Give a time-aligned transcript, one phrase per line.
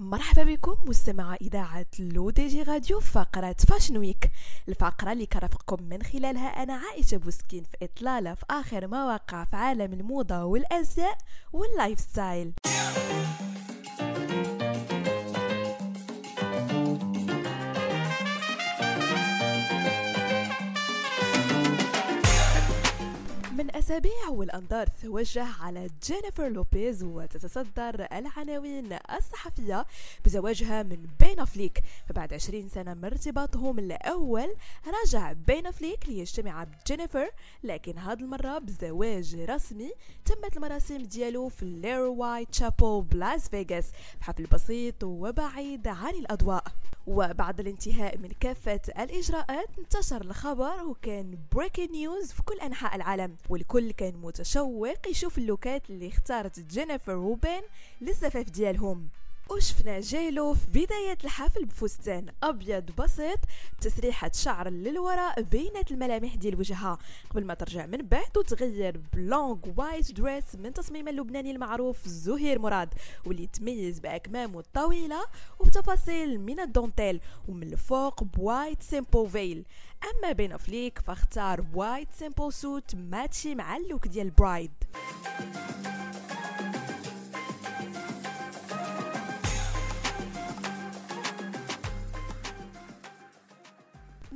[0.00, 4.30] مرحبا بكم مستمعي إذاعة L'ODJ Radio فقرة Fashion Week
[4.68, 9.92] الفقرة اللي كرفقكم من خلالها أنا عائشة بوسكين في إطلالة في آخر مواقع في عالم
[9.92, 11.18] الموضة والأزياء
[11.52, 12.52] وال lifestyle
[23.60, 29.86] من أسابيع والأنظار توجه على جينيفر لوبيز وتتصدر العناوين الصحفية
[30.24, 34.54] بزواجها من بين أفليك فبعد 20 سنة من ارتباطهم الأول
[35.04, 37.30] رجع بين أفليك ليجتمع بجينيفر
[37.64, 39.92] لكن هذه المرة بزواج رسمي
[40.24, 46.64] تمت المراسم ديالو في Little White Chapel بلاس فيغاس بحفل بسيط وبعيد عن الأضواء.
[47.06, 53.90] وبعد الانتهاء من كافة الإجراءات انتشر الخبر وكان breaking news في كل أنحاء العالم والكل
[53.90, 57.62] كان متشوق يشوف اللوكات اللي اختارت جينيفر وبين
[58.00, 59.08] للزفاف ديالهم.
[59.50, 63.38] وشفنا JLo في بداية الحفل بفستان أبيض بسيط
[63.80, 66.98] تسريحة شعر للوراء بينت الملامح ديال وجهها.
[67.30, 72.58] قبل ما ترجع من بعد وتغير ب long white dress من تصميم اللبناني المعروف زهير
[72.58, 72.94] مراد
[73.26, 75.24] واللي تميز بأكمامه الطويلة
[75.58, 79.64] وبتفاصيل من الدونتيل ومن الفوق ب white simple veil.
[80.10, 84.72] أما بين أفليك فاختار white simple suit matché مع ال look ديال bride.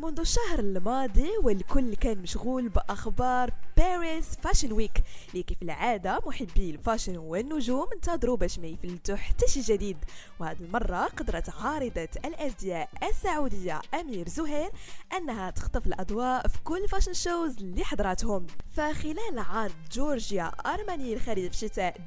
[0.04, 1.30] منذ الشهر الماضي
[1.74, 8.36] والكل كان مشغول بأخبار Paris Fashion Week اللي كيف العادة محبي ال fashion والنجوم انتظروا
[8.36, 9.96] باش ما يفلتوا حتى شي جديد.
[10.40, 14.70] وهذه المرة قدرت عارضة الأزياء السعودية أمير زهير
[15.16, 18.46] أنها تخطف الأضواء في كل fashion shows اللي حضراتهم.
[18.76, 22.02] فخلال عرض جورجيو أرماني الخريف شتاء 2022-2023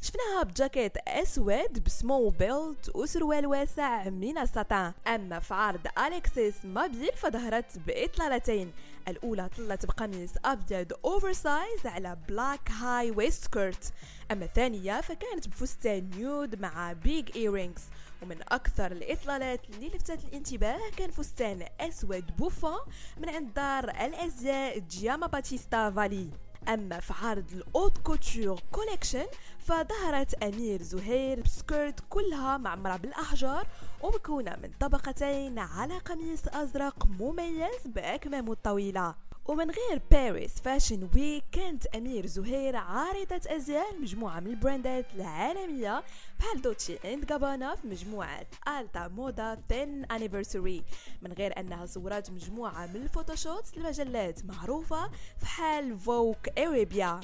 [0.00, 7.10] شفناها بجاكيت أسود ب small belt وسروال واسع من الساتان أما في عرض أليكسيس مابيل
[7.16, 8.72] فظهرت بإطلالتين.
[9.08, 13.92] الأولى طلت بقميص أبيض oversize على black high waist skirt
[14.32, 17.82] أما الثانية فكانت بفستان nude مع big earrings
[18.22, 22.76] ومن أكثر الإطلالات اللي لفتت الانتباه كان فستان أسود بوفا
[23.18, 26.30] من عند دار الأزياء جيامباتيستا فالي.
[26.68, 29.26] أما في عرض ال haute couture collection
[29.58, 33.66] فظهرت أمير زهير ب skirt كلها معمرة بالأحجار
[34.02, 39.14] ومكونة من طبقتين على قميص أزرق مميز بأكمامه الطويلة.
[39.46, 46.04] ومن غير باريس fashion week كانت أمير زهير عارضة أزياء مجموعة من البراندات العالمية.
[46.38, 48.46] بحال Dolce & Gabbana في مجموعة
[48.80, 50.82] Alta Moda 10 anniversary.
[51.22, 57.20] من غير أنها صورت مجموعة من ال photoshoots لمجلات معروفة بحال Vogue Arabia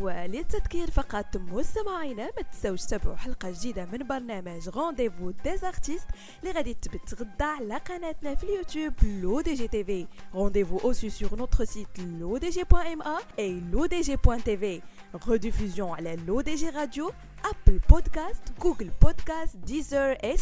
[0.00, 6.06] وللتذكير فقط مستمعينا ما تنساوش تتابعوا حلقة جديدة من برنامج rendez-vous des artistes
[6.42, 11.10] اللي غادي تبث غدا على قناتنا في اليوتيوب لو دي جي تي في رونديفو اوسي
[11.10, 14.56] سور نوتر سيت لو دي جي بوان ام ا اي لو دي جي بوان تي
[14.56, 14.82] في
[15.26, 17.12] rediffusion على L'ODJ Radio
[17.44, 20.36] Apple Podcast Google Podcast Deezer et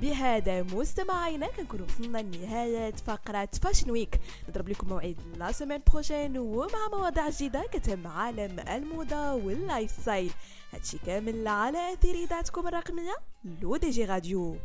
[0.00, 6.88] بهذا مستمعينا كنكونوا وصلنا لنهاية فقرة fashion week نضرب لكم موعد la semaine prochaine ومع
[6.92, 10.30] مواضيع جديدة كتهم عالم الموضة وال lifestyle
[10.72, 13.14] هادشي كامل على اثير اذاعتكم الرقمية
[13.62, 14.56] L'ODJ Radio.